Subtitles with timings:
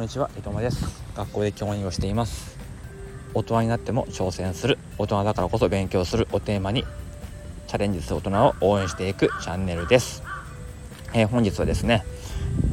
[0.00, 1.04] こんにちは、伊藤間です。
[1.14, 2.56] 学校で教員をしています。
[3.34, 6.86] 大人になっても挑戦する、大人だからこそ勉強するをテーマに、
[7.66, 10.22] チャレンジする大人を応援していくチャンネルです。
[11.12, 12.02] えー、本日はですね、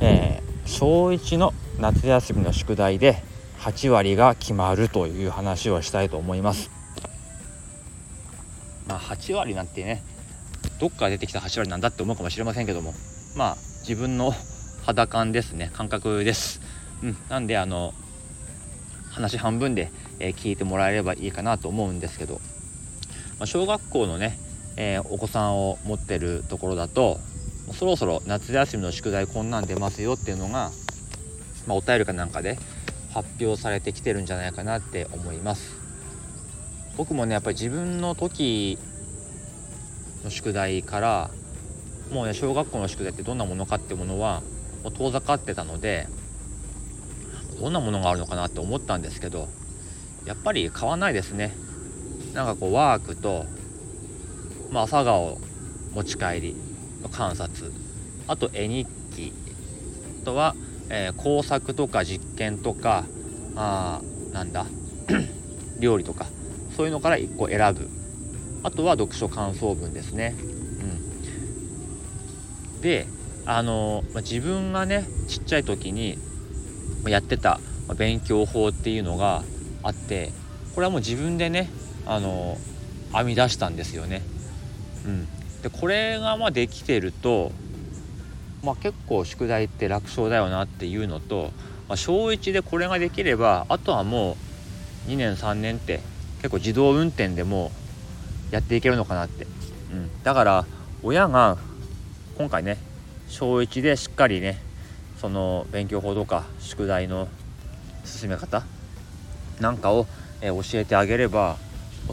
[0.00, 3.20] えー、小1の夏休みの宿題で
[3.58, 6.70] 8割が決まるという話をしたいと思います。
[8.86, 10.04] まあ、8割なんてね、
[10.78, 12.94] どっから出てきた8割なんだって思うかもしれませんけども、
[13.34, 14.32] まあ、自分の
[14.84, 16.65] 肌感ですね、感覚です。
[17.02, 17.94] うん、なんであの
[19.10, 22.34] 話半分で、え、聞いてもらえればいいかなと思うんですけど、
[23.38, 24.38] まあ、小学校のね、
[24.76, 27.18] えー、お子さんを持ってるところだと
[27.72, 30.70] そろそろ夏休みの宿題こんなん出ますよっていうのが、
[31.66, 32.58] まあ、お便りかなんかで
[33.12, 35.74] 発表されてきてるんじゃないかなって思います。
[36.96, 38.78] 僕もねやっぱり自分の時
[40.24, 41.30] の宿題から
[42.10, 44.42] もうね小学校の宿題ってどんなものかってものは
[44.82, 46.06] もう遠ざかってたので
[47.66, 49.48] どんなものがあるのかなって思ったんですけど
[50.24, 51.52] やっぱり変わないですね。
[52.32, 53.44] なんかこうワークと、
[54.70, 55.36] まあ、朝顔
[55.92, 56.56] 持ち帰り
[57.02, 57.72] の観察。
[58.28, 59.32] あと絵日記
[60.22, 60.54] あとは、
[60.90, 63.04] えー、工作とか実験とか
[63.56, 64.00] あ
[64.32, 64.66] なんだ
[65.80, 66.26] 料理とか
[66.76, 67.88] そういうのから1個選ぶ。
[68.62, 70.36] あとは読書感想文ですね、
[72.74, 73.08] うん、で
[73.44, 76.16] あの、ま、自分がねちっちゃい時に
[77.08, 77.60] やってた
[77.96, 79.42] 勉強法っていうのが
[79.82, 80.32] あって
[80.74, 81.68] これはもう自分でね
[82.06, 82.58] あの
[83.12, 84.22] 編み出したんですよね。
[85.06, 85.26] うん、
[85.62, 87.52] でこれがまあできてると、
[88.62, 91.52] まあ、結構宿題って楽勝だよなっていうのと、
[91.88, 94.36] まあ、小1でこれができればあとはも
[95.06, 96.00] う2年3年って
[96.38, 97.70] 結構自動運転でも
[98.50, 99.46] やっていけるのかなって、
[99.92, 100.66] うん、だから
[101.02, 101.56] 親が
[102.36, 102.78] 今回ね
[103.28, 104.60] 小1でしっかりね
[105.26, 107.26] その勉強法とか宿題の
[108.04, 108.62] 進め方
[109.60, 110.06] なんかを、
[110.40, 111.56] え教えてあげれば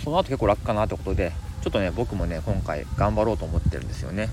[0.04, 1.32] その後結構楽かなってことで
[1.62, 4.24] ちょっとね僕もね今回頑張ろうと思ってるんですよね。
[4.24, 4.30] や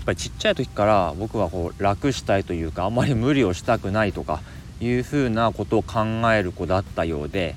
[0.00, 4.40] っぱりちっちゃい時から僕はこう楽したいというかあんまり無理をしたくないとか
[4.80, 7.54] いうふうなことを考える子だったようで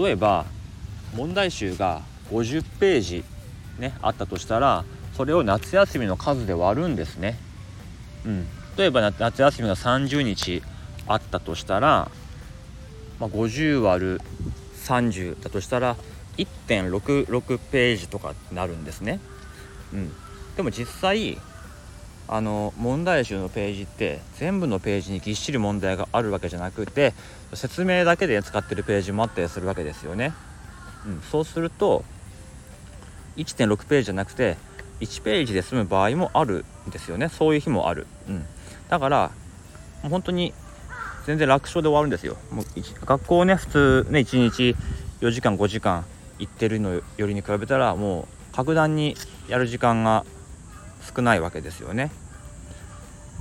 [0.00, 0.46] 例えば
[1.14, 2.02] 問題集が
[2.32, 3.24] 50ページ
[3.78, 4.84] ねあったとしたら
[5.20, 7.36] それを夏休みの数で割るんですね。
[8.24, 8.46] うん、
[8.78, 10.62] 例えば夏休みが30日
[11.06, 12.10] あったとしたら、
[13.18, 14.20] まあ、50割る
[14.86, 15.96] 30だとしたら
[16.38, 19.20] 1.66ページとかになるんですね。
[19.92, 20.10] うん、
[20.56, 21.36] でも実際
[22.26, 27.12] あの問題集のページって全部のページにぎっしり問題があるわけじゃなくて
[27.52, 30.32] 説明だけで使ってるページもあったりするわけですよね。
[31.04, 32.04] うん、そうすると
[33.36, 34.56] 1.6ページじゃなくて
[35.00, 37.28] 1ページで済む場合もあるんですよね。
[37.28, 38.44] そういう日もある、うん、
[38.88, 39.30] だから
[40.02, 40.52] もう本当に
[41.26, 42.36] 全然楽勝で終わるんですよ。
[42.50, 42.64] もう
[43.04, 44.76] 学校ね普通ね1日
[45.20, 46.04] 4時間5時間
[46.38, 49.16] 行ってるのよりに比べたらもう格段に
[49.48, 50.24] やる時間が
[51.14, 52.10] 少ないわけですよね。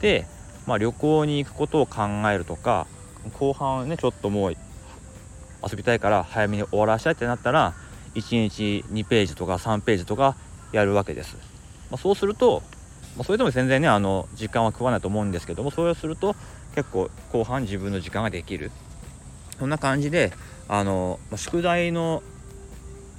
[0.02, 0.28] で、
[0.66, 2.88] まあ、旅行に行くことを考えるとか
[3.34, 7.74] 後半ねちょっともう遊びたいから早めに終わらせたいってなったら
[8.16, 10.36] 1日2ページとか3ページとか
[10.72, 11.36] やるわけです。
[11.90, 12.62] まあ、そうすると、
[13.16, 16.36] まあ、それでも全然ねあの時間は食わないと思うんですけどもそれをすると
[16.76, 18.72] 結構後半自分の時間ができる
[19.58, 20.32] そんな感じで
[20.68, 22.22] あの、まあ、宿題の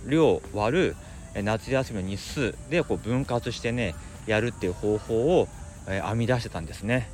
[0.06, 0.96] 量割る
[1.34, 3.94] 夏休みの日数でこう分割してね
[4.26, 5.48] やるっていう方法を、
[5.86, 7.08] えー、編み出してたんですね。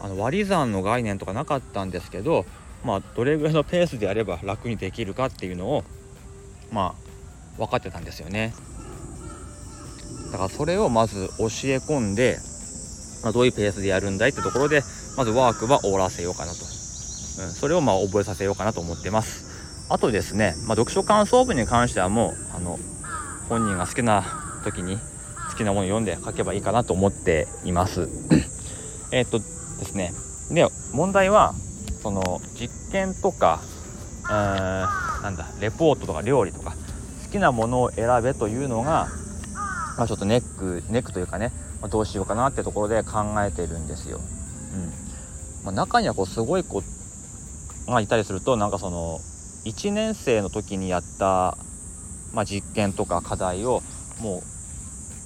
[0.00, 2.44] あの割り算の概念とかなかったんですけど、
[2.84, 5.84] まあ、どれぐらいのペースでやれば楽にできるかっていうのを
[6.70, 8.52] まあ分かってたんですよね。
[10.32, 12.38] だからそれをまず教え込んで、
[13.22, 14.82] まあ、どういうペースでやるんだいってところで
[15.16, 19.46] まずワークは終わらせようかなと、うん、それをまあ覚えさせようかなと思ってます。
[19.88, 22.78] あとですね、まあ、読書感想文に関してはもうあの
[23.48, 24.24] 本人が好きな
[24.64, 24.98] 時に
[25.50, 28.08] 好きなものを読んで書けばいいかなと思っています。
[29.12, 29.44] えっとで
[29.84, 30.12] すね
[30.50, 31.54] で問題は
[32.02, 33.60] その実験とか
[34.24, 34.30] うん
[35.22, 36.72] なんだレポートとか料理とか
[37.24, 39.08] 好きなものを選べというのが
[39.96, 44.18] まあ、ちょっとネックネックというかね、まあ、どうしようかなってところで考えてるんですよ。
[44.18, 46.82] うんまあ、中にはこうすごい子
[47.88, 49.18] がいたりするとなんかその
[49.64, 51.56] 1年生の時にやった、
[52.32, 53.82] まあ、実験とか課題を
[54.20, 54.42] も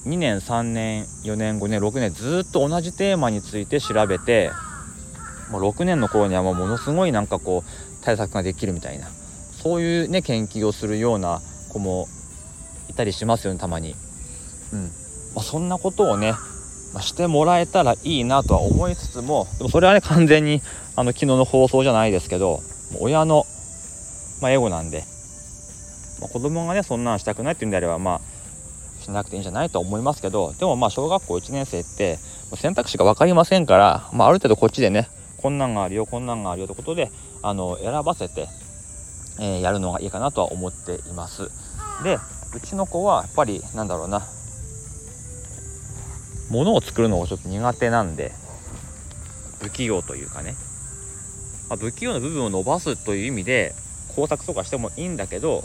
[0.06, 4.50] う2年3年4年5年6年ずっと同じテーマについて調べて
[5.50, 11.40] もう6年の頃にはもうものすごいなんかこう対策ができるみたいなそういうね研究をするような
[11.70, 12.06] 子も
[12.88, 13.94] いたりしますよねたまに。
[14.72, 14.82] うん。
[15.34, 16.34] まあ、そんなことをね
[16.92, 20.60] まあ、してもらえたらいいなとは思いつつもでもそれはね完全に
[20.96, 22.60] あの昨日の放送じゃないですけど
[22.98, 23.44] 親の、
[24.40, 25.04] まあ、エゴなんで、
[26.20, 28.20] まあ、子供がねそんなんしたくないっていうんであればまあ
[29.02, 32.18] しなくていいんじゃないと思いますけどでもまあ小学校1年生って
[32.56, 35.08] 選択肢が分かりませんから、まあ、ある程度こっちでね
[35.38, 37.10] こんなんがあるよこんなんがあるよということで
[37.42, 38.48] あの選ばせて、
[39.38, 41.48] えー、やるのがいいかなとは思っています。
[42.02, 42.18] で
[42.54, 44.22] うちの子はやっぱりなんだろうな
[46.50, 48.32] ものを作るのがちょっと苦手なんで
[49.62, 50.56] 不器用というかね、
[51.68, 53.72] まあ、不器用な部分を伸ばすという意味で
[54.14, 55.62] 工作とかしてもいいんだけど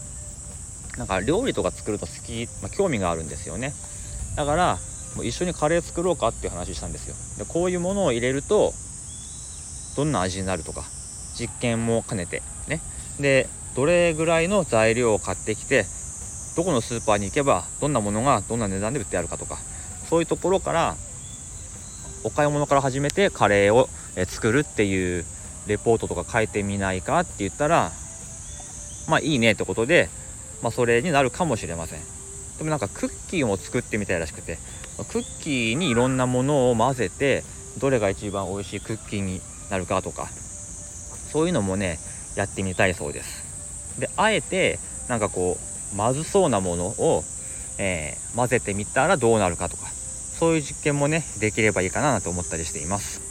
[0.98, 3.74] なんか料理とか作ると好き、まあ、興味があるんですよね。
[4.38, 4.78] だから
[5.16, 7.46] もう一緒にカレー作ろうかっていう話したんですよ。
[7.46, 8.74] でこういうものを入れると
[9.98, 10.84] どんな味になるとか
[11.38, 12.80] 実験も兼ねてね。
[13.20, 15.86] でどれぐらいの材料を買ってきて
[16.56, 19.58] どこのスーパーに行けばどんなものがどんな値段で売ってあるかとか
[20.06, 20.96] そういうところから
[22.24, 23.88] お買い物から始めてカレーを
[24.26, 25.26] 作るっていう
[25.68, 27.92] レポートとか書いてみないかって言ったら
[29.08, 30.10] まあいいねってことで、
[30.62, 32.00] まあ、それになるかもしれません。
[32.58, 34.58] でもなんかクッキーも作ってみたいらしくて
[35.10, 37.44] クッキーにいろんなものを混ぜて
[37.80, 40.28] どれが一番美味しいクッキーになるかとか
[41.32, 42.00] そういうのもね
[42.36, 44.00] やってみたいそうです。
[44.00, 44.80] であえて
[45.10, 45.58] なんかこ
[45.94, 47.24] うまずそうなものを、
[47.78, 49.84] えー、混ぜてみたらどうなるかとか
[50.40, 53.22] そういう実験もねできればいいかなと思ったりしています。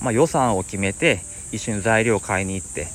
[0.00, 1.20] まあ、予算を決めて
[1.52, 2.88] 一緒に材料を買いに行って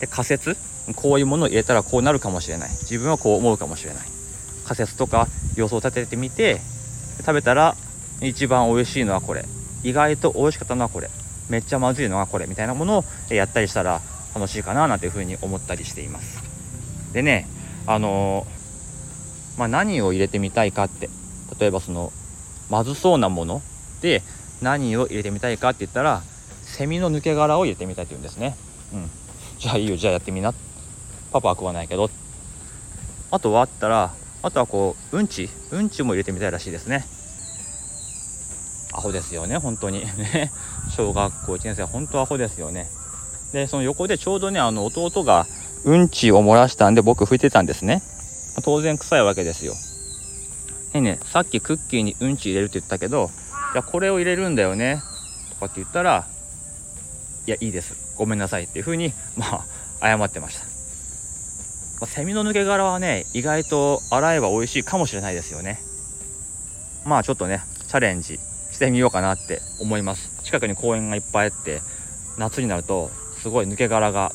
[0.00, 0.56] で仮説
[0.96, 2.70] こういうものを入れたらこうなるかもしれない。
[2.70, 4.02] 自分はこう思うかもしれない。
[4.64, 6.60] 仮説とか予想を立ててみて
[7.18, 7.76] 食べたら
[8.20, 9.44] 一番美味しいのはこれ。
[9.84, 11.10] 意外と美味しかったのはこれ。
[11.48, 12.46] めっちゃまずいのはこれ。
[12.46, 13.04] みたいなものを
[13.34, 14.00] やったりしたら
[14.34, 16.42] 楽しいかななんていうふうに思ったりしています。
[17.12, 17.46] でね
[17.86, 21.10] あのー、まあ、何を入れてみたいかって
[21.58, 22.12] 例えばその
[22.72, 23.60] まずそうなもの
[24.00, 24.22] で
[24.62, 26.22] 何を入れてみたいかって言ったら
[26.62, 28.56] セミの抜け殻を入れてみたいって言うんですね。
[28.94, 29.10] うん。
[29.58, 30.54] じゃあいいよじゃあやってみな。
[31.32, 32.08] パパは食わないけど。
[33.30, 35.50] あとはあったらあとはこううんち。
[35.70, 37.04] うんちも入れてみたいらしいですね。
[38.94, 40.00] アホですよね本当に。
[40.00, 40.50] ね。
[40.96, 42.86] 小学校1年生は本当アホですよね。
[43.52, 45.46] でその横でちょうどねあの弟が
[45.84, 48.00] うんちを漏らしたんで僕拭いてたんですね。
[48.64, 49.74] 当然臭いわけですよ。
[50.92, 53.30] でねさっきクッキーにうんち入れるって言ったけど
[53.74, 55.02] いやこれを入れるんだよね
[55.54, 56.26] とかって言ったら
[57.46, 58.16] いやいいです。
[58.16, 59.64] ごめんなさいっていうふうにま
[60.00, 60.64] あ謝ってました、
[62.00, 65.80] まあ、セミの抜け殻はね意外と洗えば美味しいかもしれないですよね。
[67.04, 68.38] まあちょっとねチャレンジ
[68.70, 70.44] してみようかなって思います。
[70.44, 71.80] 近くに公園がいっぱいあって
[72.38, 73.08] 夏になると
[73.40, 74.32] すごい抜け殻が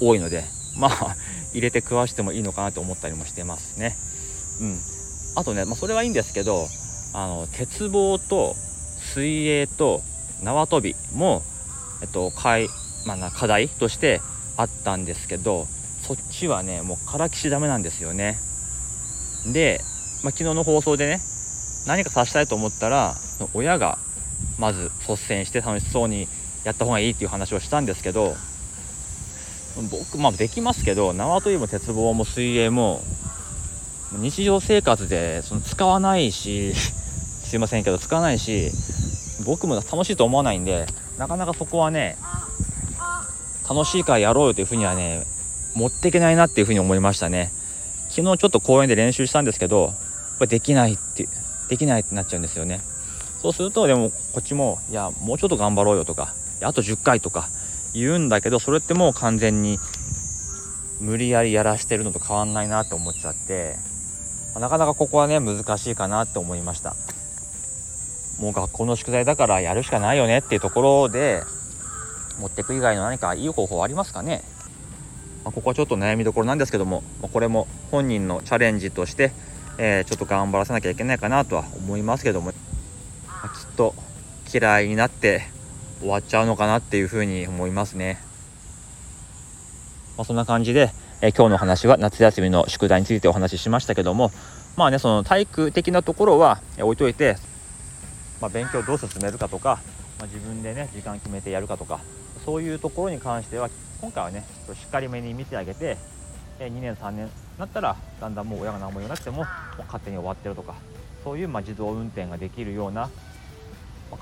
[0.00, 0.44] 多いので
[0.78, 1.16] まあ
[1.52, 3.94] 入れて食わしてもいいのかなと思ったりもしてますね。
[4.60, 5.01] うん。
[5.34, 6.68] あとね、まあ、それはいいんですけど
[7.14, 8.54] あの鉄棒と
[9.14, 10.02] 水泳と
[10.42, 11.42] 縄跳びも、
[12.02, 12.68] えっと、い
[13.06, 14.20] まあ、課題として
[14.56, 15.66] あったんですけど
[16.02, 18.38] そっちはねもうからきしダメなんですよね。
[19.52, 19.80] で、
[20.22, 21.20] まあ、昨日の放送でね
[21.86, 23.14] 何かさしたいと思ったら
[23.54, 23.98] 親が
[24.58, 26.28] まず率先して楽しそうに
[26.64, 28.34] やった方がいいっていう話をしたんですけど
[29.90, 33.00] 僕まあできますけど縄跳びも鉄棒も水泳も
[34.18, 36.74] 日常生活でその使わないし
[37.44, 38.70] すいませんけど使わないし
[39.44, 40.86] 僕も楽しいと思わないんで
[41.18, 42.16] なかなかそこはね
[43.68, 45.26] 楽しいからやろうよというふうにはね
[45.74, 47.50] 持っていけないなっていうふうに思いましたね。
[48.10, 49.94] 昨日ちょっと公園で練習したんですけど
[50.40, 51.28] できないって
[51.70, 52.82] できないってなっちゃうんですよね。
[53.40, 57.48] そうするとでもこっちもいやもうちょっと頑張ろうよとかあと10回とか
[57.94, 59.78] 言うんだけどそれってもう完全に
[61.00, 63.76] 無理やりやらしてるのと変わんないなって思っちゃって
[64.60, 66.94] なかなかここはね難しいかなって思いました
[68.40, 71.42] もう学校の宿題だからやるしかないよねっていうところで
[72.40, 74.42] 持ってく以外の何かいい方法ありますかね、
[75.44, 79.32] まあ、ここはちょっと悩みどころなんですけども、まあ、これも本人のチャレンジとして、
[79.78, 82.52] えー、ちょっと頑張らせなきゃいけないかなとは思いますけども、
[83.26, 83.94] まあ、きっと
[84.52, 85.42] 嫌いになって
[86.00, 88.18] 終わっちゃうのかなっていうふうに思いますね。
[90.18, 90.90] ま、そんな感じで、
[91.24, 94.32] え今日の話は夏休みの宿題についてお話ししましたけども
[94.76, 97.36] まあねその体育的なところは置いといて、
[98.40, 99.80] まあ、勉強どう進めるかとか、
[100.18, 102.00] まあ、自分でね時間決めてやるかとか
[102.44, 105.96] そういうところに関しては今回はねしっかりめに見てあげて
[106.58, 109.46] 2年3年なったらだんだんもう親が何も言わなくてもも
[109.86, 110.74] 勝手に終わってるとか
[111.22, 113.08] そういうま自動運転ができるような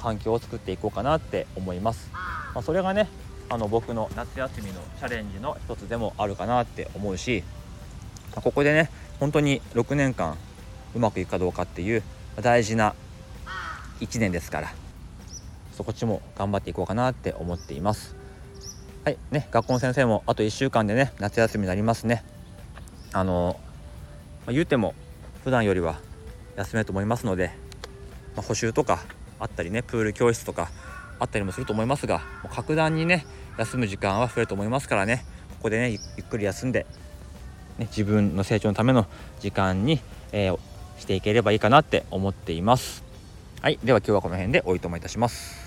[0.03, 2.11] 環境を作っていこうかなって思います。
[2.13, 3.09] まあ、それがね
[3.51, 7.43] あの僕の夏休みのチャレンジの一つでもあるかなって思うし
[8.37, 8.89] ここでね
[9.19, 10.39] 本当に6年間
[10.95, 12.05] うまくいくかどうかっていう
[12.41, 12.95] 大事な
[13.99, 14.73] 1年ですから
[15.73, 18.15] そこっちも頑張っていこうかなって思っています。
[19.03, 22.23] はいね学校の先生もあと1週間でね夏休みになりますね。
[23.13, 23.59] あの、
[24.47, 24.95] まあ、言うても
[25.43, 25.99] 普段よりは
[26.57, 27.51] 休めると思いますので、
[28.37, 29.01] まあ、補習とか
[29.41, 30.71] あったりねプール教室とか
[31.21, 33.27] あったりもすると思いますがもう格段にね
[33.59, 35.25] 休む時間は増えると思いますからね。
[35.51, 36.87] ここでねゆっくり休んで、
[37.79, 39.07] ね、自分の成長のための
[39.41, 40.01] 時間に、
[40.33, 40.59] えー、
[40.99, 43.05] していければいいかなって思っています。
[43.61, 43.79] はい。
[43.85, 45.60] では今日はこの辺でおいともいたします。